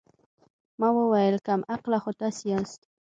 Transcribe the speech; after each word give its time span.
ما 0.79 0.87
وويل 0.99 1.35
کم 1.47 1.61
عقله 1.73 1.97
خو 2.03 2.11
تاسې 2.21 2.43
ياست. 2.53 2.81